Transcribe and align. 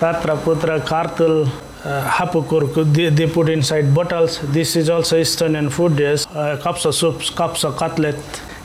Tatra 0.00 0.36
Putra, 0.36 0.80
Kartul, 0.80 1.42
uh, 1.42 2.10
Hapukurku, 2.16 2.84
they, 2.94 3.10
they 3.10 3.26
put 3.26 3.50
inside 3.50 3.94
bottles. 3.94 4.40
This 4.52 4.76
is 4.76 4.88
also 4.88 5.16
Estonian 5.16 5.70
food, 5.70 5.98
yes. 6.00 6.26
Uh, 6.26 6.56
kapsa 6.62 6.92
soups, 6.92 7.30
kapsa 7.30 7.72
cutlet. 7.72 8.16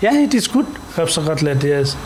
Yeah, 0.02 0.24
it 0.24 0.34
is 0.34 0.48
good, 0.48 0.66
kapsa 0.96 1.22
cutlet, 1.22 1.64
yes. 1.64 1.98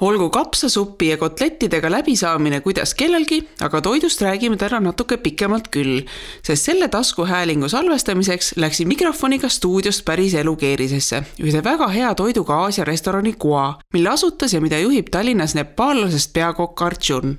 olgu 0.00 0.26
kapsasuppi 0.30 1.08
ja 1.08 1.16
kotlettidega 1.16 1.90
läbisaamine 1.90 2.60
kuidas 2.60 2.94
kellelgi, 2.94 3.38
aga 3.64 3.80
toidust 3.80 4.20
räägime 4.20 4.58
täna 4.60 4.80
natuke 4.80 5.16
pikemalt 5.16 5.70
küll, 5.72 6.02
sest 6.44 6.68
selle 6.68 6.88
taskuhäälingu 6.92 7.68
salvestamiseks 7.68 8.52
läksin 8.60 8.88
mikrofoniga 8.88 9.48
stuudiost 9.48 10.04
päris 10.04 10.34
elukeerisesse, 10.34 11.22
ühte 11.40 11.64
väga 11.64 11.88
hea 11.88 12.14
toiduga 12.14 12.60
Aasia 12.66 12.84
restorani 12.84 13.32
Goa, 13.32 13.78
mille 13.92 14.12
asutas 14.12 14.52
ja 14.52 14.60
mida 14.60 14.78
juhib 14.84 15.08
Tallinnas 15.10 15.56
nepaallasest 15.56 16.32
peakokk 16.36 16.82
Arjun 16.82 17.38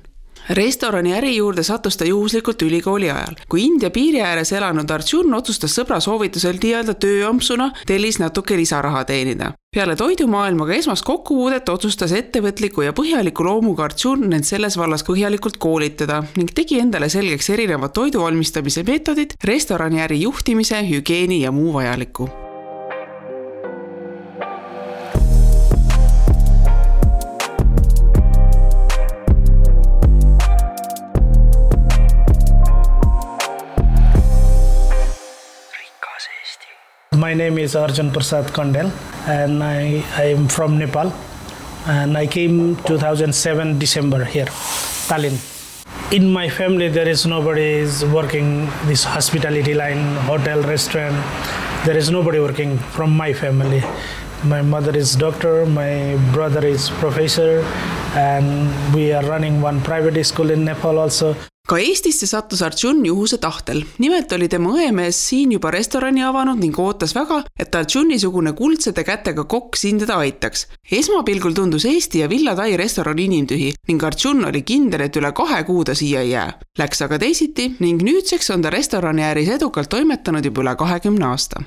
restorani 0.50 1.12
äri 1.14 1.36
juurde 1.36 1.62
sattus 1.62 1.96
ta 1.96 2.04
juhuslikult 2.04 2.62
ülikooli 2.62 3.10
ajal. 3.10 3.36
kui 3.48 3.64
India 3.64 3.90
piiri 3.90 4.20
ääres 4.20 4.52
elanud 4.52 4.90
Arjun 4.90 5.34
otsustas 5.34 5.76
sõbra 5.78 6.00
soovitusel 6.00 6.58
nii-öelda 6.62 6.94
tööampsuna 6.94 7.70
tellis 7.86 8.18
natuke 8.18 8.56
lisaraha 8.56 9.04
teenida. 9.04 9.52
peale 9.74 9.96
toidumaailmaga 9.96 10.74
esmast 10.74 11.04
kokkupuudet 11.04 11.68
otsustas 11.68 12.12
ettevõtliku 12.12 12.82
ja 12.82 12.92
põhjaliku 12.92 13.44
loomuga 13.44 13.84
Arjun 13.84 14.32
end 14.32 14.44
selles 14.44 14.78
vallas 14.78 15.04
põhjalikult 15.04 15.58
koolitada 15.58 16.22
ning 16.36 16.50
tegi 16.54 16.80
endale 16.80 17.08
selgeks 17.08 17.50
erinevad 17.50 17.92
toidu 17.92 18.20
valmistamise 18.24 18.82
meetodid, 18.82 19.36
restoraniäri 19.44 20.22
juhtimise, 20.22 20.82
hügieeni 20.90 21.42
ja 21.42 21.52
muu 21.52 21.72
vajaliku 21.72 22.47
My 37.28 37.34
name 37.34 37.58
is 37.58 37.76
Arjun 37.76 38.10
Prasad 38.10 38.46
Kandel 38.56 38.90
and 39.28 39.62
I, 39.62 40.02
I 40.16 40.24
am 40.34 40.48
from 40.48 40.78
Nepal 40.78 41.12
and 41.86 42.16
I 42.16 42.26
came 42.26 42.74
2007 42.84 43.78
December 43.78 44.24
here, 44.24 44.46
Tallinn. 45.08 45.36
In 46.10 46.32
my 46.32 46.48
family 46.48 46.88
there 46.88 47.06
is 47.06 47.26
nobody 47.26 47.66
is 47.84 48.02
working 48.02 48.64
this 48.86 49.04
hospitality 49.04 49.74
line, 49.74 50.16
hotel, 50.30 50.62
restaurant. 50.62 51.16
There 51.84 51.98
is 51.98 52.10
nobody 52.10 52.40
working 52.40 52.78
from 52.96 53.14
my 53.14 53.34
family. 53.34 53.82
My 54.44 54.62
mother 54.62 54.96
is 54.96 55.14
doctor, 55.14 55.66
my 55.66 56.16
brother 56.32 56.64
is 56.64 56.88
professor 56.88 57.60
and 58.16 58.94
we 58.94 59.12
are 59.12 59.24
running 59.24 59.60
one 59.60 59.82
private 59.82 60.24
school 60.24 60.50
in 60.50 60.64
Nepal 60.64 60.98
also. 60.98 61.36
Ka 61.68 61.76
Eestisse 61.76 62.26
sattus 62.26 62.62
Arjun 62.64 63.02
juhuse 63.06 63.36
tahtel. 63.38 63.82
nimelt 63.98 64.32
oli 64.32 64.48
tema 64.48 64.70
õemees 64.72 65.18
siin 65.28 65.52
juba 65.52 65.70
restorani 65.70 66.22
avanud 66.24 66.56
ning 66.62 66.78
ootas 66.80 67.12
väga, 67.14 67.42
et 67.60 67.74
Arjuni-sugune 67.74 68.54
kuldsete 68.56 69.04
kätega 69.04 69.44
kokk 69.44 69.76
siin 69.76 69.98
teda 70.00 70.16
aitaks. 70.16 70.66
esmapilgul 71.00 71.52
tundus 71.52 71.84
Eesti 71.84 72.24
ja 72.24 72.28
Villa 72.28 72.56
Tai 72.56 72.76
restoran 72.76 73.18
inimtühi 73.18 73.74
ning 73.88 74.04
Arjun 74.04 74.44
oli 74.48 74.62
kindel, 74.62 75.04
et 75.04 75.16
üle 75.16 75.32
kahe 75.32 75.62
kuu 75.64 75.84
ta 75.84 75.94
siia 75.94 76.24
ei 76.24 76.30
jää. 76.30 76.52
Läks 76.78 77.02
aga 77.02 77.18
teisiti 77.18 77.74
ning 77.80 78.02
nüüdseks 78.02 78.50
on 78.54 78.62
ta 78.62 78.70
restorani 78.70 79.22
ääris 79.22 79.52
edukalt 79.58 79.92
toimetanud 79.92 80.44
juba 80.44 80.64
üle 80.64 80.76
kahekümne 80.76 81.26
aasta 81.26 81.62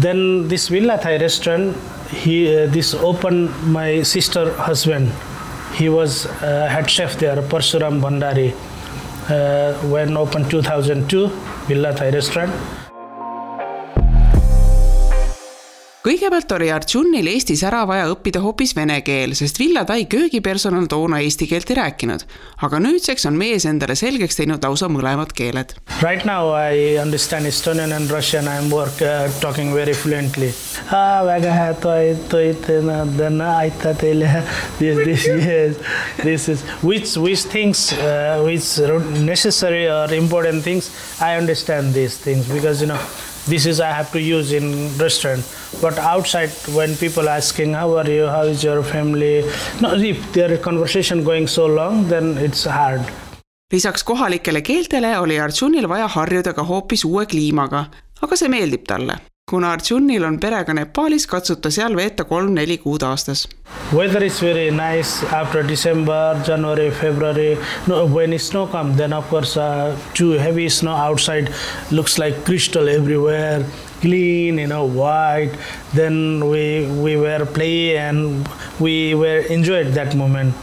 Then 0.00 0.48
this 0.48 0.70
Villa 0.70 0.98
Thai 0.98 1.18
restaurant, 1.18 1.76
he 2.12 2.64
uh, 2.64 2.72
this 2.72 2.94
opened 2.94 3.48
my 3.64 4.04
sister 4.04 4.50
husband. 4.68 5.08
He 5.80 5.88
was 5.88 6.26
uh, 6.26 6.68
head 6.68 6.88
chef 6.88 7.16
there, 7.18 7.42
Parsuram 7.42 8.00
Bhandari. 8.00 8.52
Uh, 9.28 9.72
when 9.88 10.16
opened 10.16 10.48
2002, 10.50 11.28
Villa 11.66 11.92
Thai 11.92 12.10
restaurant. 12.10 12.52
Kõigepealt 16.06 16.52
oli 16.54 16.68
Arjunil 16.70 17.26
Eestis 17.32 17.64
ära 17.66 17.80
vaja 17.88 18.06
õppida 18.12 18.38
hoopis 18.44 18.76
vene 18.76 19.00
keel, 19.02 19.32
sest 19.34 19.58
Villa 19.58 19.82
Tai 19.88 20.04
köögipersonal 20.10 20.86
toona 20.90 21.18
eesti 21.24 21.48
keelt 21.50 21.70
ei 21.72 21.78
rääkinud. 21.80 22.22
aga 22.62 22.78
nüüdseks 22.80 23.26
on 23.26 23.34
mees 23.36 23.66
endale 23.66 23.96
selgeks 23.98 24.38
teinud 24.38 24.62
lausa 24.62 24.88
mõlemad 24.88 25.34
keeled. 25.34 25.74
Right 26.02 26.24
now 26.24 26.54
I 26.54 26.96
understand 27.02 27.46
Estonian 27.46 27.92
and 27.92 28.10
Russian. 28.10 28.46
I'm 28.46 28.70
work 28.70 29.02
uh, 29.02 29.30
talking 29.40 29.74
very 29.74 29.94
fluently. 29.94 30.52
Ah, 30.92 31.24
väga 31.26 31.52
hea 31.52 31.74
toit, 31.74 32.28
toit, 32.28 32.66
then 33.16 33.40
aitäh 33.40 33.96
teile. 33.98 34.30
This, 34.78 34.98
this, 35.04 35.26
yes, 35.26 35.76
this 36.22 36.48
is 36.48 36.62
which 36.82 37.16
which 37.16 37.46
things 37.48 37.92
uh, 37.92 38.42
which 38.44 38.78
necessary 39.24 39.88
or 39.88 40.12
important 40.14 40.62
things. 40.62 40.90
I 41.20 41.36
understand 41.36 41.94
these 41.94 42.18
things 42.18 42.46
because 42.48 42.80
you 42.80 42.88
know 42.88 43.00
this 43.46 43.66
is 43.66 43.80
I 43.80 43.92
have 43.92 44.10
to 44.12 44.20
use 44.20 44.52
in 44.52 44.96
restaurant. 44.98 45.44
But 45.80 45.98
outside, 45.98 46.50
when 46.78 46.96
people 46.96 47.28
asking 47.28 47.74
how 47.74 47.96
are 47.96 48.10
you, 48.10 48.26
how 48.26 48.42
is 48.42 48.64
your 48.64 48.82
family, 48.82 49.44
no, 49.80 49.94
if 49.94 50.32
their 50.32 50.58
conversation 50.58 51.24
going 51.24 51.46
so 51.46 51.66
long, 51.66 52.08
then 52.08 52.36
it's 52.38 52.64
hard. 52.64 53.04
lisaks 53.72 54.04
kohalikele 54.04 54.60
keeltele 54.62 55.08
oli 55.18 55.38
Arjunil 55.42 55.88
vaja 55.90 56.06
harjuda 56.16 56.52
ka 56.54 56.62
hoopis 56.62 57.02
uue 57.04 57.24
kliimaga, 57.26 57.80
aga 58.22 58.36
see 58.36 58.48
meeldib 58.52 58.84
talle 58.86 59.16
kuna 59.50 59.68
Arjunil 59.76 60.24
on 60.26 60.40
perega 60.42 60.74
Nepaalis, 60.74 61.24
katsub 61.30 61.60
ta 61.62 61.70
seal 61.70 61.94
veeta 61.94 62.24
kolm-neli 62.26 62.76
kuud 62.84 63.04
aastas. 63.08 63.44
Weather 63.92 64.24
is 64.24 64.40
very 64.40 64.72
nice 64.72 65.22
after 65.40 65.62
December, 65.62 66.42
January, 66.44 66.90
February. 66.90 67.56
No, 67.86 68.06
when 68.06 68.36
snow 68.40 68.66
comes, 68.66 68.96
then 68.96 69.12
of 69.12 69.28
course 69.28 69.56
uh, 69.56 69.96
too 70.14 70.30
heavy 70.30 70.68
snow 70.68 70.96
outside 70.96 71.54
looks 71.92 72.18
like 72.18 72.44
crystal 72.44 72.88
everywhere, 72.88 73.64
clean, 74.00 74.58
you 74.58 74.66
know, 74.66 74.84
white. 74.84 75.54
Then 75.94 76.48
we 76.50 76.90
we 77.04 77.16
were 77.16 77.46
play 77.46 77.96
and 77.98 78.48
we 78.80 79.14
were 79.14 79.42
enjoyed 79.58 79.94
that 80.00 80.16
moment. 80.16 80.54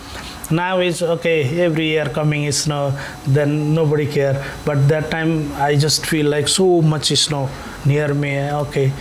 now 0.52 0.80
it's 0.80 1.02
okay 1.02 1.38
every 1.66 1.86
year 1.88 2.06
coming 2.16 2.44
is 2.44 2.58
snow 2.64 2.82
then 3.36 3.74
nobody 3.74 4.06
care 4.16 4.36
but 4.66 4.82
that 4.90 5.10
time 5.10 5.32
i 5.68 5.70
just 5.84 6.06
feel 6.06 6.28
like 6.34 6.48
so 6.48 6.82
much 6.82 7.08
snow 7.22 7.50
near 7.86 8.14
me 8.14 8.50
okay. 8.52 8.92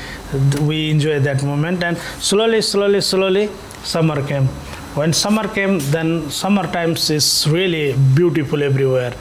We 0.60 0.90
enjoy 0.90 1.20
that 1.20 1.42
moment 1.42 1.82
and 1.82 1.96
slowly 2.20 2.62
slowly 2.62 3.00
slowly 3.00 3.48
summer 3.82 4.26
came. 4.26 4.48
When 4.94 5.14
summer 5.14 5.48
came 5.48 5.78
then 5.90 6.28
summer 6.28 6.70
times 6.70 7.08
is 7.08 7.48
really 7.48 7.94
beautiful 8.14 8.62
everywhere. 8.62 9.14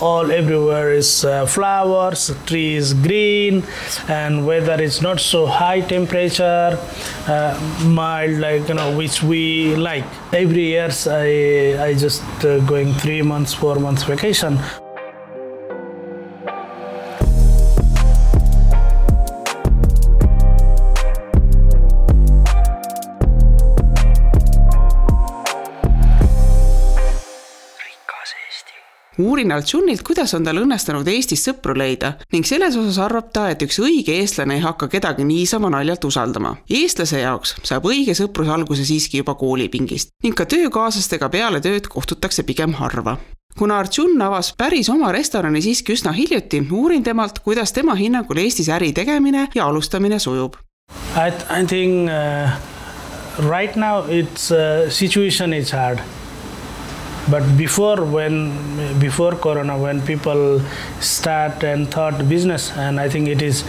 All 0.00 0.30
everywhere 0.30 0.92
is 0.92 1.24
uh, 1.24 1.46
flowers 1.46 2.32
trees 2.46 2.94
green 2.94 3.64
and 4.06 4.46
weather 4.46 4.80
is 4.80 5.02
not 5.02 5.18
so 5.18 5.46
high 5.46 5.80
temperature 5.80 6.78
uh, 7.26 7.82
mild 7.84 8.38
like 8.38 8.68
you 8.68 8.74
know 8.74 8.96
which 8.96 9.22
we 9.22 9.74
like. 9.74 10.04
Every 10.32 10.66
years 10.76 11.08
i 11.08 11.28
i 11.88 11.94
just 11.94 12.22
uh, 12.44 12.58
going 12.60 12.92
3 12.94 13.22
months 13.22 13.52
4 13.54 13.80
months 13.80 14.04
vacation 14.04 14.60
uurin 29.18 29.52
Altšunilt, 29.52 30.02
kuidas 30.06 30.34
on 30.34 30.44
tal 30.44 30.60
õnnestunud 30.60 31.08
Eestis 31.08 31.44
sõpru 31.48 31.76
leida 31.76 32.14
ning 32.32 32.46
selles 32.48 32.76
osas 32.76 32.98
arvab 33.02 33.30
ta, 33.32 33.48
et 33.50 33.62
üks 33.64 33.78
õige 33.82 34.16
eestlane 34.20 34.58
ei 34.58 34.64
hakka 34.64 34.88
kedagi 34.92 35.24
niisama 35.24 35.70
naljalt 35.72 36.04
usaldama. 36.04 36.56
eestlase 36.70 37.22
jaoks 37.22 37.56
saab 37.62 37.88
õige 37.88 38.14
sõprus 38.14 38.50
alguse 38.52 38.84
siiski 38.84 39.22
juba 39.22 39.34
koolipingist 39.34 40.12
ning 40.24 40.36
ka 40.36 40.44
töökaaslastega 40.44 41.28
peale 41.32 41.60
tööd 41.60 41.88
kohtutakse 41.88 42.42
pigem 42.42 42.76
harva 42.80 43.16
kuna 43.58 43.78
Arjun 43.80 44.20
avas 44.22 44.52
päris 44.58 44.90
oma 44.92 45.12
restorani 45.12 45.62
siiski 45.64 45.94
üsna 45.96 46.12
hiljuti, 46.12 46.60
uurin 46.72 47.02
temalt, 47.02 47.38
kuidas 47.44 47.72
tema 47.72 47.94
hinnangul 47.96 48.42
Eestis 48.42 48.68
äri 48.68 48.92
tegemine 48.92 49.48
ja 49.54 49.66
alustamine 49.66 50.18
sujub. 50.18 50.56
I 51.16 51.64
think 51.66 52.10
uh, 52.10 52.50
right 53.50 53.76
now 53.76 54.04
it's 54.08 54.50
uh, 54.52 54.90
situation 54.90 55.54
is 55.54 55.72
hard 55.72 56.00
but 57.30 57.44
before 57.56 58.04
when 58.04 58.34
before 58.98 59.32
corona 59.32 59.76
when 59.78 60.00
people 60.10 60.60
start 61.00 61.64
and 61.64 61.90
thought 61.90 62.28
business 62.28 62.70
and 62.76 63.00
i 63.00 63.08
think 63.08 63.28
it 63.28 63.42
is 63.42 63.64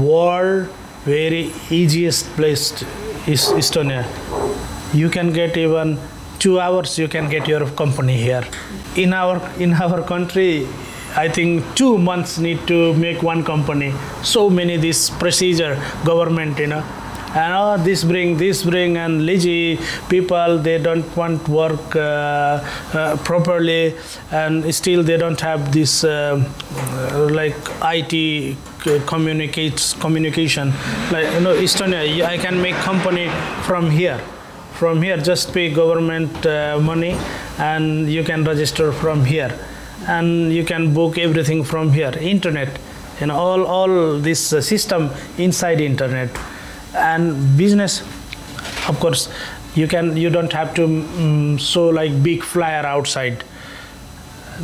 world 0.00 0.68
very 1.04 1.52
easiest 1.70 2.26
place 2.36 2.72
is 3.26 3.42
estonia. 3.60 4.04
You 4.92 5.08
can 5.08 5.32
get 5.32 5.56
even 5.56 5.98
two 6.38 6.60
hours 6.60 6.98
you 6.98 7.08
can 7.08 7.28
get 7.28 7.48
your 7.48 7.68
company 7.70 8.16
here. 8.16 8.44
In 8.96 9.12
our 9.12 9.40
in 9.58 9.72
our 9.74 10.02
country 10.02 10.66
I 11.16 11.28
think 11.28 11.64
two 11.74 11.98
months 11.98 12.38
need 12.38 12.66
to 12.68 12.94
make 12.94 13.22
one 13.22 13.42
company. 13.44 13.92
So 14.22 14.50
many 14.50 14.76
this 14.76 15.10
procedure 15.10 15.74
government, 16.04 16.58
you 16.58 16.66
know, 16.66 16.84
and 17.34 17.54
oh, 17.54 17.84
this 17.84 18.04
bring 18.04 18.36
this 18.36 18.62
bring 18.64 18.96
and 18.96 19.26
lazy 19.26 19.78
people 20.08 20.58
they 20.58 20.78
don't 20.78 21.16
want 21.16 21.46
work 21.48 21.94
uh, 21.96 22.64
uh, 22.94 23.16
properly. 23.24 23.94
And 24.30 24.74
still 24.74 25.02
they 25.02 25.16
don't 25.16 25.40
have 25.40 25.72
this 25.72 26.04
uh, 26.04 26.42
like 27.30 27.56
IT 27.82 28.56
communicates 29.06 29.94
communication. 29.94 30.72
Like 31.12 31.32
you 31.34 31.40
know 31.40 31.54
Estonia 31.54 32.24
I 32.24 32.38
can 32.38 32.60
make 32.60 32.74
company 32.76 33.28
from 33.62 33.90
here. 33.90 34.18
From 34.74 35.02
here 35.02 35.16
just 35.16 35.52
pay 35.52 35.72
government 35.72 36.46
uh, 36.46 36.78
money 36.80 37.18
and 37.58 38.08
you 38.10 38.24
can 38.24 38.44
register 38.44 38.92
from 38.92 39.24
here. 39.24 39.52
And 40.06 40.52
you 40.52 40.64
can 40.64 40.94
book 40.94 41.18
everything 41.18 41.64
from 41.64 41.92
here. 41.92 42.12
Internet 42.18 42.78
know 43.26 43.36
all 43.36 43.66
all 43.66 44.18
this 44.18 44.52
uh, 44.52 44.60
system 44.60 45.10
inside 45.38 45.80
internet 45.80 46.30
and 46.94 47.56
business 47.56 48.00
of 48.88 48.98
course 49.00 49.28
you 49.74 49.86
can 49.86 50.16
you 50.16 50.30
don't 50.30 50.52
have 50.52 50.74
to 50.74 50.84
um, 50.84 51.56
show 51.58 51.88
like 51.88 52.22
big 52.22 52.42
flyer 52.42 52.84
outside. 52.86 53.44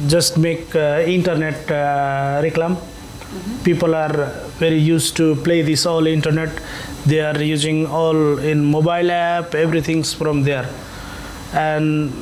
Just 0.08 0.36
make 0.38 0.74
uh, 0.74 1.04
internet 1.06 1.70
uh, 1.70 2.42
reclam. 2.42 2.76
Mm-hmm. 3.34 3.64
people 3.64 3.94
are 3.96 4.26
very 4.58 4.78
used 4.78 5.16
to 5.16 5.34
play 5.36 5.62
this 5.62 5.86
all 5.86 6.06
internet. 6.06 6.50
They 7.06 7.20
are 7.20 7.40
using 7.42 7.86
all 7.86 8.38
in 8.38 8.64
mobile 8.64 9.10
app 9.10 9.54
everything's 9.54 10.12
from 10.12 10.42
there. 10.44 10.68
And 11.52 12.12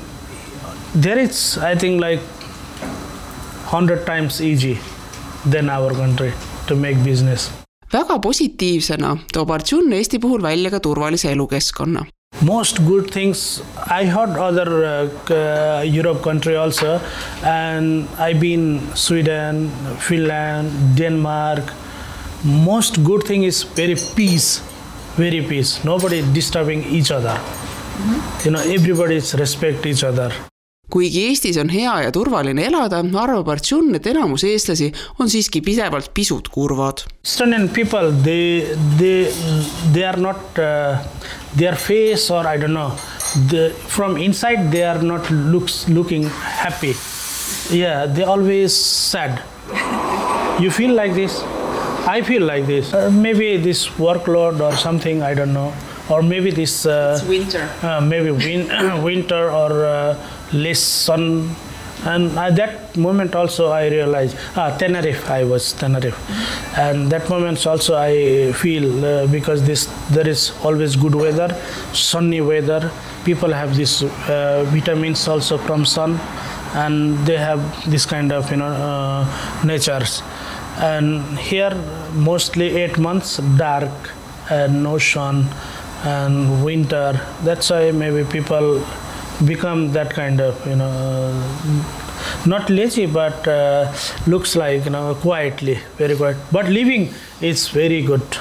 there 0.94 1.18
is 1.18 1.56
i 1.56 1.74
think 1.74 2.00
like 2.00 2.20
100 2.20 4.04
times 4.04 4.42
easy 4.42 4.78
than 5.46 5.70
our 5.70 5.90
country 5.90 6.34
to 6.66 6.76
make 6.76 7.02
business 7.02 7.61
väga 7.92 8.18
positiivsena 8.18 9.16
toob 9.32 9.50
Arjun 9.50 9.92
Eesti 9.92 10.18
puhul 10.18 10.42
välja 10.42 10.70
ka 10.70 10.80
turvalise 10.80 11.32
elukeskkonna. 11.32 12.04
Most 12.40 12.78
good 12.86 13.10
things 13.12 13.62
I 14.00 14.06
heard 14.06 14.36
other 14.36 14.68
uh, 15.30 15.96
Europe 15.98 16.22
country 16.22 16.56
also 16.56 17.00
and 17.44 18.08
I 18.18 18.34
been 18.34 18.80
Sweden, 18.94 19.70
Finland, 19.98 20.70
Denmark. 20.98 21.72
Most 22.44 23.02
good 23.04 23.26
thing 23.26 23.44
is 23.44 23.62
very 23.76 23.96
peace, 24.16 24.62
very 25.18 25.42
peace. 25.42 25.84
Nobody 25.84 26.22
disturbing 26.34 26.84
each 26.84 27.12
other. 27.12 27.36
Mm-hmm. 27.36 28.48
You 28.48 28.50
know, 28.50 28.74
everybody 28.74 29.20
respect 29.44 29.86
each 29.86 30.02
other 30.04 30.51
kuigi 30.92 31.22
Eestis 31.30 31.56
on 31.60 31.70
hea 31.72 31.92
ja 32.04 32.10
turvaline 32.12 32.66
elada, 32.68 33.00
arvab 33.22 33.48
Artšun, 33.54 33.94
et 33.96 34.06
enamus 34.10 34.44
eestlasi 34.44 34.90
on 35.18 35.30
siiski 35.32 35.62
pidevalt 35.64 36.10
pisut 36.14 36.50
kurvad. 36.52 37.06
Estonian 37.24 37.68
people, 37.72 38.12
they, 38.24 38.76
they, 38.98 39.30
they 39.94 40.04
are 40.04 40.20
not 40.20 40.58
uh,, 40.60 41.00
their 41.56 41.76
face 41.76 42.30
or 42.30 42.46
I 42.46 42.58
don't 42.58 42.74
know, 42.74 42.90
from 43.88 44.16
inside 44.16 44.70
they 44.70 44.84
are 44.84 45.02
not 45.02 45.30
looks, 45.30 45.88
looking 45.88 46.28
happy. 46.28 46.94
Yeah, 47.70 48.06
they 48.06 48.24
always 48.24 48.76
sad. 48.76 49.42
You 50.60 50.70
feel 50.70 50.94
like 50.94 51.14
this? 51.14 51.42
I 52.06 52.20
feel 52.22 52.42
like 52.42 52.66
this. 52.66 52.92
Uh, 52.92 53.10
maybe 53.10 53.56
this 53.56 53.88
workload 53.96 54.60
or 54.60 54.76
something, 54.76 55.22
I 55.22 55.34
don't 55.34 55.54
know. 55.54 55.72
Or 56.08 56.22
maybe 56.22 56.50
this. 56.50 56.86
Uh, 56.86 57.16
it's 57.18 57.28
winter. 57.28 57.68
Uh, 57.82 58.00
maybe 58.00 58.30
win- 58.30 59.02
winter 59.08 59.50
or 59.50 59.84
uh, 59.84 60.16
less 60.52 60.80
sun 60.80 61.54
and 62.04 62.36
at 62.36 62.56
that 62.56 62.96
moment 62.96 63.34
also 63.34 63.68
i 63.70 63.86
realized 63.86 64.36
ah 64.56 64.76
tenerife 64.76 65.30
i 65.30 65.44
was 65.44 65.72
tenerife 65.72 66.18
mm-hmm. 66.18 66.80
and 66.84 67.12
that 67.12 67.28
moment 67.30 67.64
also 67.66 67.96
i 67.96 68.50
feel 68.62 68.86
uh, 69.04 69.26
because 69.28 69.62
this 69.64 69.86
there 70.10 70.28
is 70.28 70.52
always 70.64 70.96
good 70.96 71.14
weather 71.14 71.48
sunny 71.92 72.40
weather 72.40 72.90
people 73.24 73.52
have 73.52 73.76
this 73.76 74.02
uh, 74.02 74.64
vitamins 74.70 75.28
also 75.28 75.56
from 75.58 75.84
sun 75.84 76.18
and 76.74 77.18
they 77.26 77.36
have 77.36 77.60
this 77.90 78.04
kind 78.04 78.32
of 78.32 78.50
you 78.50 78.56
know 78.56 78.72
uh, 78.88 79.62
natures 79.64 80.22
and 80.78 81.38
here 81.38 81.74
mostly 82.14 82.68
8 82.82 82.98
months 82.98 83.36
dark 83.56 84.10
and 84.50 84.82
no 84.82 84.98
sun 84.98 85.46
and 86.04 86.64
winter 86.64 87.20
that's 87.44 87.70
why 87.70 87.90
maybe 87.92 88.24
people 88.24 88.80
become 89.46 89.92
that 89.92 90.10
kind 90.10 90.40
of 90.40 90.54
you 90.66 90.76
know 90.76 91.32
not 92.46 92.68
lazy 92.70 93.06
but 93.06 93.46
uh, 93.48 93.92
looks 94.26 94.56
like 94.56 94.84
you 94.84 94.90
know 94.90 95.14
quietly 95.14 95.78
very 95.96 96.16
quiet 96.16 96.36
but 96.50 96.66
living 96.68 97.08
is 97.40 97.68
very 97.68 98.02
good 98.02 98.38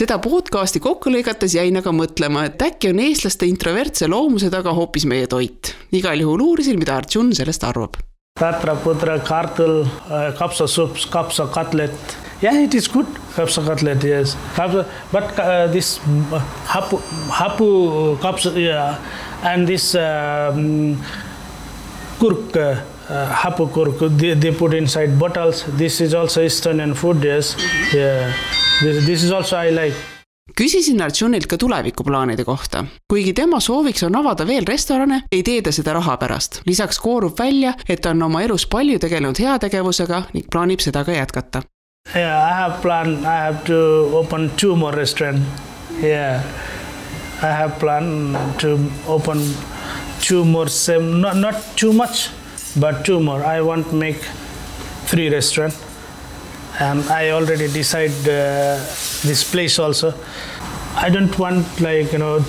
seda 0.00 0.16
podcasti 0.22 0.80
kokku 0.80 1.10
lõigates 1.12 1.52
jäin 1.58 1.76
aga 1.76 1.92
mõtlema, 1.92 2.46
et 2.48 2.62
äkki 2.62 2.88
on 2.92 3.02
eestlaste 3.04 3.44
introvertse 3.50 4.06
loomuse 4.08 4.48
taga 4.52 4.72
hoopis 4.72 5.04
meie 5.04 5.26
toit. 5.28 5.74
igal 5.92 6.22
juhul 6.22 6.40
uurisin, 6.40 6.78
mida 6.78 6.94
Arjun 6.96 7.34
sellest 7.36 7.64
arvab. 7.68 7.98
Tatraputra, 8.40 9.18
kartul, 9.26 9.82
uh, 9.82 10.30
kapsasupp, 10.38 10.96
kapsakatlet 11.12 12.16
Yeah, 12.42 12.58
it 12.64 12.74
is 12.74 12.88
good 12.88 13.06
kapsa 13.36 13.62
cutlet. 13.62 14.02
Yes, 14.04 14.36
kapsa, 14.54 14.86
but 15.12 15.38
uh, 15.38 15.66
this 15.72 15.98
hapu 16.66 17.00
hapu 17.28 18.16
kapsa 18.20 18.56
yeah, 18.56 18.96
and 19.42 19.66
this 19.68 19.94
um, 19.94 20.96
kurk. 22.18 22.56
Uh, 22.56 22.76
hapu 23.10 23.66
kurk 23.66 23.98
they, 24.18 24.34
they 24.34 24.52
put 24.52 24.72
inside 24.72 25.18
bottles. 25.18 25.64
This 25.76 26.00
is 26.00 26.14
also 26.14 26.42
Eastern 26.42 26.94
food. 26.94 27.24
Yes, 27.24 27.56
yeah. 27.92 28.32
This, 28.80 29.04
this 29.04 29.22
is 29.24 29.32
also 29.32 29.56
I 29.56 29.70
like 29.70 29.96
küsisin 30.60 31.00
Arjunilt 31.02 31.46
ka 31.46 31.56
tulevikuplaanide 31.56 32.44
kohta. 32.44 32.84
kuigi 33.08 33.32
tema 33.32 33.60
sooviks 33.60 34.02
on 34.02 34.16
avada 34.16 34.46
veel 34.46 34.64
restorane, 34.68 35.22
ei 35.32 35.42
tee 35.42 35.62
ta 35.62 35.72
seda 35.72 35.92
raha 35.92 36.16
pärast. 36.16 36.60
lisaks 36.66 36.98
koorub 36.98 37.38
välja, 37.38 37.74
et 37.88 38.00
ta 38.00 38.10
on 38.10 38.22
oma 38.22 38.42
elus 38.42 38.66
palju 38.66 38.98
tegelenud 38.98 39.38
heategevusega 39.38 40.22
ning 40.32 40.46
plaanib 40.52 40.80
seda 40.80 41.04
ka 41.04 41.12
jätkata. 41.12 41.62
Yeah, 42.14 42.42
I 42.44 42.52
have 42.54 42.82
planned. 42.82 43.24
I 43.26 43.36
have 43.36 43.64
to 43.66 43.76
open 44.20 44.50
two 44.56 44.74
more 44.76 44.92
restaurants. 44.92 45.46
Yeah, 46.00 46.42
I 47.40 47.50
have 47.60 47.78
planned 47.78 48.36
to 48.60 48.90
open 49.06 49.38
two 50.20 50.44
more. 50.44 50.66
Same, 50.68 51.20
not 51.20 51.36
not 51.36 51.54
too 51.76 51.92
much, 51.92 52.30
but 52.76 53.04
two 53.04 53.20
more. 53.20 53.44
I 53.44 53.60
want 53.60 53.88
to 53.90 53.94
make 53.94 54.16
three 55.12 55.28
restaurants, 55.30 55.78
and 56.80 57.04
I 57.10 57.30
already 57.30 57.68
decide 57.68 58.10
uh, 58.28 58.78
this 59.28 59.44
place 59.48 59.78
also. 59.78 60.12
I 60.96 61.10
don't 61.10 61.38
want 61.38 61.80
like 61.80 62.12
you 62.12 62.18
know 62.18 62.44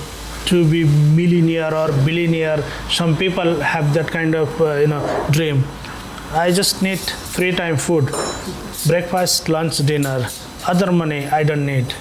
to 0.48 0.66
be 0.72 0.86
millionaire 1.20 1.74
or 1.76 1.90
billionaire. 2.04 2.64
Some 2.90 3.16
people 3.16 3.60
have 3.62 3.94
that 3.94 4.08
kind 4.08 4.34
of 4.34 4.60
uh, 4.60 4.74
you 4.78 4.88
know 4.88 5.04
dream. 5.30 5.64
I 6.34 6.52
just 6.52 6.82
need 6.82 7.00
three 7.36 7.52
time 7.52 7.78
food 7.78 8.10
breakfast, 8.88 9.50
lunch, 9.50 9.88
dinner. 9.88 10.26
Other 10.68 10.92
money 10.92 11.28
I 11.42 11.44
don't 11.44 11.66
need. 11.66 11.94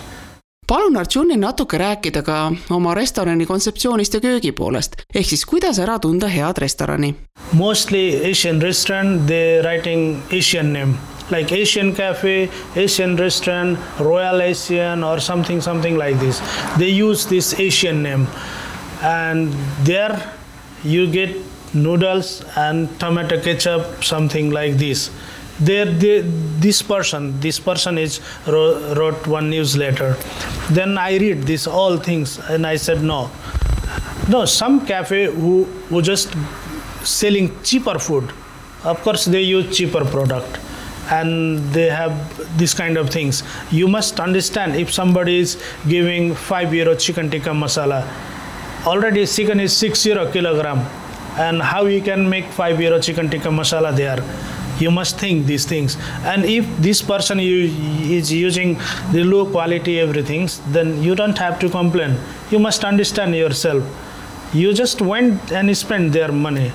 palun 0.70 0.96
Arjunil 0.96 1.40
natuke 1.42 1.78
rääkida 1.78 2.22
ka 2.22 2.52
oma 2.70 2.94
restorani 2.94 3.46
kontseptsioonist 3.46 4.14
ja 4.14 4.20
köögipoolest, 4.20 4.94
ehk 5.14 5.26
siis 5.26 5.42
kuidas 5.44 5.78
ära 5.82 5.98
tunda 5.98 6.28
head 6.30 6.58
restorani? 6.62 7.14
Mostly 7.52 8.30
Asian 8.30 8.62
restaurant, 8.62 9.26
they 9.26 9.62
writing 9.62 10.22
Asian 10.30 10.72
name 10.72 10.94
like 11.30 11.62
Asian 11.62 11.94
cafe, 11.94 12.48
Asian 12.76 13.18
restaurant, 13.18 13.78
Royal 13.98 14.40
Asian 14.40 15.04
or 15.04 15.20
something 15.20 15.62
something 15.62 15.98
like 15.98 16.18
this. 16.18 16.40
They 16.78 17.02
use 17.02 17.26
this 17.28 17.54
Asian 17.58 18.02
name 18.02 18.26
and 19.02 19.52
there 19.84 20.18
you 20.84 21.06
get 21.06 21.36
noodles 21.74 22.44
and 22.56 22.88
tomato 22.98 23.40
ketchup 23.40 24.04
something 24.04 24.50
like 24.50 24.78
this 24.78 25.10
there 25.60 25.84
they, 25.84 26.20
this 26.66 26.82
person 26.82 27.38
this 27.40 27.60
person 27.60 27.98
is 27.98 28.20
wrote, 28.46 28.96
wrote 28.96 29.26
one 29.26 29.50
newsletter. 29.50 30.16
Then 30.70 30.96
i 30.98 31.16
read 31.18 31.42
this 31.42 31.66
all 31.66 31.96
things 31.96 32.38
and 32.38 32.66
i 32.66 32.76
said 32.76 33.02
no. 33.02 33.30
No 34.28 34.44
some 34.44 34.86
cafe 34.86 35.26
who 35.26 35.64
who 35.90 36.02
just 36.02 36.34
selling 37.02 37.50
cheaper 37.62 37.98
food. 37.98 38.32
Of 38.84 39.02
course 39.02 39.24
they 39.26 39.42
use 39.42 39.76
cheaper 39.76 40.04
product 40.04 40.58
and 41.10 41.58
they 41.74 41.88
have 41.88 42.14
this 42.56 42.72
kind 42.72 42.96
of 42.96 43.10
things. 43.10 43.42
You 43.70 43.88
must 43.88 44.20
understand 44.20 44.76
if 44.76 44.92
somebody 44.92 45.38
is 45.38 45.60
giving 45.88 46.34
5 46.34 46.74
euro 46.74 46.94
chicken 46.94 47.30
tikka 47.30 47.50
masala 47.50 48.00
already 48.86 49.26
chicken 49.26 49.60
is 49.60 49.76
6 49.76 50.06
euro 50.06 50.30
kilogram 50.32 50.78
and 51.36 51.60
how 51.60 51.84
you 51.84 52.00
can 52.00 52.28
make 52.28 52.46
5 52.46 52.80
euro 52.80 52.98
chicken 52.98 53.28
tikka 53.28 53.50
masala 53.50 53.94
there 53.94 54.22
you 54.80 54.90
must 54.90 55.18
think 55.18 55.46
these 55.46 55.66
things. 55.66 55.96
And 56.24 56.44
if 56.44 56.66
this 56.78 57.02
person 57.02 57.38
is 57.40 58.32
using 58.32 58.78
the 59.12 59.24
low 59.24 59.46
quality 59.46 60.00
everything 60.00 60.48
then 60.68 61.02
you 61.02 61.14
don't 61.14 61.38
have 61.38 61.58
to 61.60 61.68
complain. 61.68 62.16
You 62.50 62.58
must 62.58 62.84
understand 62.84 63.34
yourself. 63.34 63.84
You 64.52 64.72
just 64.72 65.00
went 65.00 65.52
and 65.52 65.76
spent 65.76 66.12
their 66.12 66.32
money. 66.32 66.72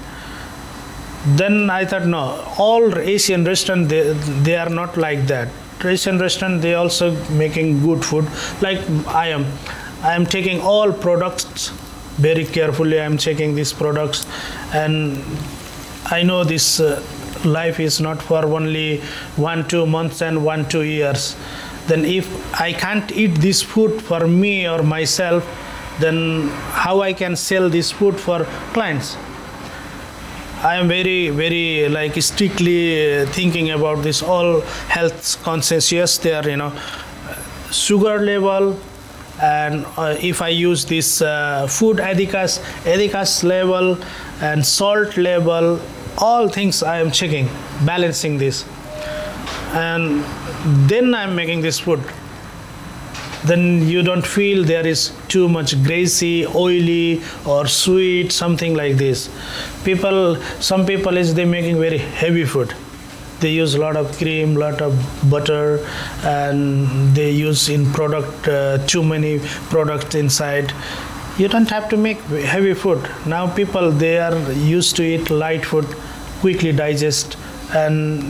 Then 1.27 1.71
i 1.71 1.83
thought 1.85 2.05
no 2.05 2.23
all 2.59 2.99
asian 2.99 3.45
restaurant 3.45 3.89
they, 3.89 4.13
they 4.43 4.55
are 4.55 4.69
not 4.69 4.95
like 4.95 5.25
that. 5.27 5.49
Asian 5.83 6.19
restaurant 6.19 6.61
they 6.61 6.73
also 6.75 7.11
making 7.31 7.81
good 7.81 8.03
food. 8.03 8.25
Like 8.61 8.79
I 9.07 9.27
am, 9.29 9.45
I 10.01 10.13
am 10.13 10.25
taking 10.25 10.61
all 10.61 10.91
products 10.93 11.69
very 12.17 12.45
carefully. 12.45 12.99
I 12.99 13.05
am 13.05 13.17
checking 13.17 13.55
these 13.55 13.73
products, 13.73 14.25
and 14.73 15.21
I 16.05 16.23
know 16.23 16.43
this 16.43 16.79
uh, 16.79 17.03
life 17.45 17.79
is 17.79 18.01
not 18.01 18.21
for 18.21 18.45
only 18.45 19.01
one 19.35 19.67
two 19.67 19.85
months 19.85 20.21
and 20.21 20.43
one 20.43 20.67
two 20.67 20.81
years. 20.81 21.35
Then 21.87 22.03
if 22.03 22.59
I 22.59 22.73
can't 22.73 23.11
eat 23.11 23.35
this 23.35 23.61
food 23.61 24.01
for 24.01 24.27
me 24.27 24.67
or 24.67 24.81
myself, 24.83 25.45
then 25.99 26.49
how 26.71 27.01
I 27.01 27.13
can 27.13 27.35
sell 27.35 27.69
this 27.69 27.91
food 27.91 28.19
for 28.19 28.45
clients? 28.73 29.15
I 30.63 30.75
am 30.77 30.87
very, 30.87 31.29
very 31.29 31.87
like 31.89 32.19
strictly 32.21 33.25
thinking 33.27 33.69
about 33.71 34.01
this 34.01 34.23
all 34.23 34.61
health 34.89 35.41
conscious 35.43 36.17
there, 36.17 36.49
you 36.49 36.57
know, 36.57 36.73
sugar 37.71 38.19
level, 38.19 38.79
and 39.41 39.85
uh, 39.97 40.15
if 40.19 40.41
I 40.41 40.49
use 40.49 40.85
this 40.85 41.21
uh, 41.21 41.67
food 41.67 41.97
ethicas, 41.97 42.59
ethicas 42.83 43.43
level, 43.43 43.97
and 44.41 44.65
salt 44.65 45.17
level, 45.17 45.79
all 46.17 46.47
things 46.49 46.83
I 46.83 46.99
am 46.99 47.11
checking, 47.11 47.47
balancing 47.85 48.37
this, 48.37 48.65
and 49.73 50.23
then 50.89 51.13
I 51.13 51.23
am 51.23 51.35
making 51.35 51.61
this 51.61 51.79
food. 51.79 52.01
Then 53.45 53.87
you 53.87 54.01
don't 54.01 54.25
feel 54.25 54.63
there 54.63 54.87
is 54.87 55.11
too 55.27 55.47
much 55.47 55.83
greasy 55.83 56.47
oily 56.47 57.21
or 57.45 57.67
sweet 57.67 58.31
something 58.31 58.73
like 58.73 58.95
this. 58.95 59.29
People 59.83 60.37
some 60.59 60.85
people 60.85 61.15
is 61.17 61.35
they 61.35 61.45
making 61.45 61.79
very 61.79 61.99
heavy 61.99 62.45
food. 62.45 62.73
They 63.41 63.51
use 63.51 63.75
a 63.75 63.79
lot 63.79 63.97
of 63.97 64.17
cream 64.17 64.55
lot 64.55 64.81
of 64.81 64.97
butter 65.29 65.85
and 66.23 67.15
they 67.15 67.29
use 67.31 67.69
in 67.69 67.85
product 67.93 68.47
uh, 68.47 68.79
too 68.87 69.03
many 69.03 69.39
products 69.69 70.15
inside 70.15 70.73
you 71.37 71.47
don't 71.49 71.69
have 71.69 71.89
to 71.89 71.97
make 71.97 72.19
heavy 72.53 72.73
food. 72.73 73.09
Now 73.25 73.53
people 73.53 73.91
they 73.91 74.17
are 74.19 74.37
used 74.53 74.95
to 74.97 75.03
eat 75.03 75.29
light 75.29 75.65
food 75.65 75.85
quickly 76.39 76.71
digest 76.71 77.37
and 77.73 78.23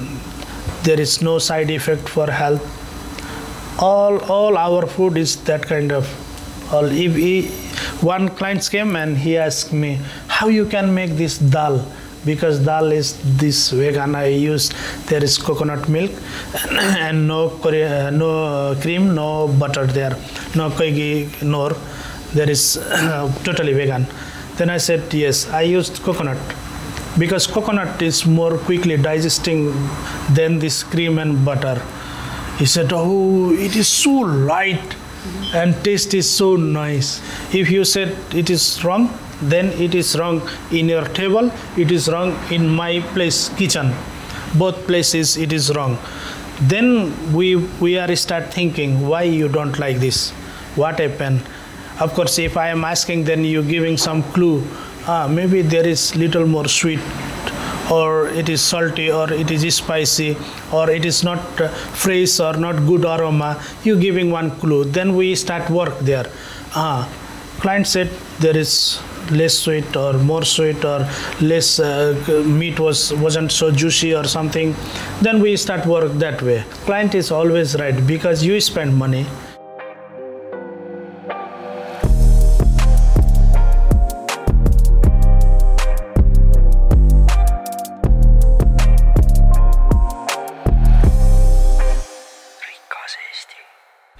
there 0.83 1.00
is 1.00 1.21
no 1.21 1.38
side 1.38 1.69
effect 1.69 2.09
for 2.09 2.29
health. 2.29 2.63
All 3.79 4.17
all 4.38 4.57
our 4.57 4.88
food 4.88 5.17
is 5.17 5.35
that 5.43 5.63
kind 5.63 5.91
of. 5.91 6.09
All 6.74 6.85
if 6.85 7.15
he, 7.15 7.50
one 8.01 8.29
client 8.29 8.67
came 8.71 8.95
and 8.95 9.15
he 9.17 9.38
asked 9.38 9.71
me 9.71 10.00
how 10.27 10.47
you 10.47 10.65
can 10.65 10.93
make 10.93 11.12
this 11.12 11.38
dal? 11.38 11.85
Because 12.25 12.59
dal 12.65 12.91
is 12.91 13.09
this 13.38 13.69
vegan 13.69 14.15
i 14.15 14.25
use 14.25 14.71
there 15.09 15.24
is 15.24 15.38
coconut 15.38 15.88
milk 15.88 16.09
and 16.71 17.27
no 17.31 17.39
no 18.09 18.75
cream 18.81 19.13
no 19.13 19.47
butter 19.47 19.85
there. 19.85 20.17
No 20.55 20.71
koigi 20.71 21.43
nor 21.43 21.75
there 22.37 22.49
is 22.55 22.63
uh, 22.77 23.25
totally 23.47 23.73
vegan 23.79 24.05
then 24.57 24.69
i 24.77 24.79
said 24.87 25.01
yes 25.23 25.47
i 25.61 25.63
used 25.79 26.01
coconut 26.07 26.55
because 27.23 27.45
coconut 27.57 28.01
is 28.09 28.17
more 28.39 28.55
quickly 28.69 28.97
digesting 29.09 29.61
than 30.39 30.59
this 30.65 30.77
cream 30.93 31.17
and 31.23 31.45
butter 31.49 31.77
he 32.57 32.65
said, 32.65 32.91
Oh, 32.93 33.51
it 33.51 33.75
is 33.75 33.87
so 33.87 34.11
light 34.11 34.95
and 35.53 35.75
taste 35.83 36.13
is 36.13 36.29
so 36.29 36.55
nice. 36.55 37.19
If 37.53 37.69
you 37.69 37.83
said 37.83 38.15
it 38.33 38.49
is 38.49 38.83
wrong, 38.83 39.09
then 39.41 39.67
it 39.81 39.93
is 39.93 40.17
wrong 40.17 40.41
in 40.71 40.87
your 40.87 41.03
table, 41.03 41.51
it 41.75 41.91
is 41.91 42.07
wrong 42.07 42.37
in 42.51 42.69
my 42.69 43.01
place, 43.13 43.49
kitchen. 43.49 43.93
Both 44.57 44.87
places 44.87 45.35
it 45.35 45.51
is 45.51 45.75
wrong. 45.75 45.97
Then 46.61 47.33
we 47.33 47.57
we 47.57 47.97
are 47.97 48.15
start 48.15 48.53
thinking 48.53 49.05
why 49.07 49.23
you 49.23 49.49
don't 49.49 49.77
like 49.77 49.97
this, 49.97 50.31
what 50.75 50.99
happened. 50.99 51.41
Of 51.99 52.13
course, 52.13 52.39
if 52.39 52.57
I 52.57 52.69
am 52.69 52.83
asking, 52.83 53.23
then 53.23 53.43
you 53.43 53.63
giving 53.63 53.97
some 53.97 54.23
clue. 54.33 54.63
Ah, 55.07 55.27
maybe 55.27 55.61
there 55.61 55.87
is 55.87 56.15
little 56.15 56.45
more 56.45 56.67
sweet 56.67 56.99
or 57.91 58.27
it 58.27 58.49
is 58.49 58.61
salty 58.61 59.11
or 59.11 59.31
it 59.31 59.51
is 59.51 59.75
spicy 59.75 60.35
or 60.73 60.89
it 60.89 61.05
is 61.05 61.23
not 61.23 61.61
uh, 61.61 61.67
fresh 61.67 62.39
or 62.39 62.53
not 62.53 62.85
good 62.87 63.05
aroma. 63.05 63.61
You 63.83 63.99
giving 63.99 64.31
one 64.31 64.51
clue. 64.51 64.85
Then 64.85 65.15
we 65.15 65.35
start 65.35 65.69
work 65.69 65.99
there. 65.99 66.25
Ah 66.73 67.07
client 67.59 67.87
said 67.87 68.09
there 68.39 68.57
is 68.57 68.99
less 69.31 69.57
sweet 69.57 69.95
or 69.95 70.13
more 70.13 70.43
sweet 70.43 70.83
or 70.85 70.99
less 71.41 71.79
uh, 71.79 72.43
meat 72.45 72.79
was 72.79 73.13
wasn't 73.25 73.51
so 73.51 73.71
juicy 73.71 74.13
or 74.13 74.23
something. 74.23 74.75
Then 75.21 75.41
we 75.41 75.55
start 75.57 75.85
work 75.85 76.11
that 76.25 76.41
way. 76.41 76.63
Client 76.85 77.15
is 77.15 77.31
always 77.31 77.75
right 77.79 78.05
because 78.05 78.43
you 78.43 78.59
spend 78.61 78.95
money 78.95 79.25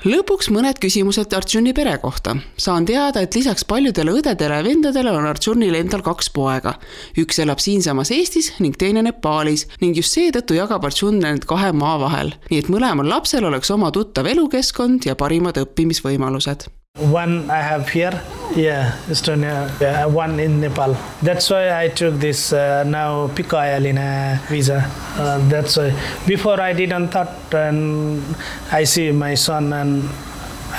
lõpuks 0.06 0.52
mõned 0.54 0.78
küsimused 0.82 1.34
Artjuni 1.34 1.74
pere 1.74 1.98
kohta. 1.98 2.36
saan 2.58 2.86
teada, 2.86 3.22
et 3.22 3.36
lisaks 3.36 3.66
paljudele 3.66 4.14
õdedele 4.20 4.60
ja 4.60 4.64
vendadele 4.64 5.12
on 5.12 5.26
Artjunil 5.26 5.76
endal 5.76 6.04
kaks 6.06 6.30
poega. 6.30 6.76
üks 7.18 7.40
elab 7.40 7.60
siinsamas 7.60 8.12
Eestis 8.12 8.54
ning 8.60 8.78
teine 8.78 9.02
Nepaalis 9.02 9.68
ning 9.82 9.98
just 9.98 10.14
seetõttu 10.14 10.54
jagab 10.54 10.86
Artjun 10.86 11.20
need 11.20 11.46
kahe 11.46 11.72
maa 11.74 11.98
vahel. 12.00 12.34
nii 12.50 12.60
et 12.60 12.70
mõlemal 12.70 13.10
lapsel 13.10 13.46
oleks 13.46 13.72
oma 13.72 13.92
tuttav 13.92 14.28
elukeskkond 14.28 15.06
ja 15.06 15.16
parimad 15.16 15.58
õppimisvõimalused 15.58 16.70
One 16.98 17.50
I 17.52 17.58
have 17.62 17.90
here, 17.90 18.22
yeah, 18.56 18.98
Estonia, 19.08 19.70
yeah, 19.82 20.06
one 20.06 20.40
in 20.40 20.62
Nepal. 20.62 20.96
That's 21.22 21.50
why 21.50 21.78
I 21.78 21.90
took 21.90 22.16
this 22.22 22.54
uh, 22.54 22.86
now 22.86 23.28
Pikayaline 23.28 24.40
visa. 24.48 24.82
Uh, 25.18 25.46
that's 25.50 25.76
why 25.76 25.92
before 26.26 26.62
I 26.62 26.72
didn't 26.72 27.10
thought, 27.10 27.54
and 27.54 28.24
I 28.72 28.86
see 28.86 29.12
my 29.12 29.36
son, 29.36 29.74
and 29.74 30.10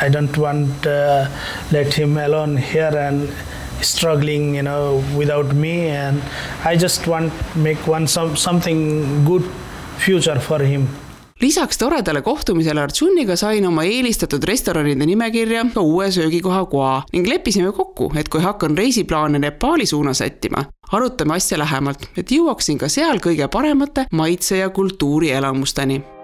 I 0.00 0.08
don't 0.08 0.34
want 0.38 0.86
uh, 0.86 1.28
let 1.70 1.92
him 1.92 2.16
alone 2.16 2.56
here 2.56 2.96
and 2.96 3.30
struggling, 3.82 4.54
you 4.54 4.62
know, 4.62 5.04
without 5.14 5.54
me. 5.54 5.88
And 5.88 6.22
I 6.64 6.78
just 6.78 7.06
want 7.06 7.30
make 7.54 7.86
one 7.86 8.06
some 8.06 8.36
something 8.38 9.22
good 9.26 9.44
future 9.98 10.40
for 10.40 10.60
him. 10.60 10.88
Lisaks 11.40 11.78
toredale 11.78 12.22
kohtumisele 12.22 12.80
Artsuniga 12.80 13.36
sain 13.36 13.66
oma 13.66 13.84
eelistatud 13.84 14.44
restoranide 14.44 15.06
nimekirja 15.06 15.66
ka 15.74 15.80
uue 15.80 16.10
söögikoha 16.10 16.64
koha 16.66 17.02
ning 17.12 17.28
leppisime 17.28 17.72
kokku, 17.72 18.12
et 18.16 18.28
kui 18.28 18.40
hakkan 18.40 18.78
reisiplaane 18.78 19.38
Nepaali 19.38 19.86
suunas 19.86 20.18
sättima, 20.18 20.64
arutame 20.92 21.36
asja 21.36 21.58
lähemalt, 21.58 22.08
et 22.16 22.30
jõuaksin 22.30 22.78
ka 22.78 22.88
seal 22.88 23.18
kõige 23.18 23.48
paremate 23.48 24.06
maitse- 24.12 24.62
ja 24.62 24.70
kultuurielamusteni 24.70 26.15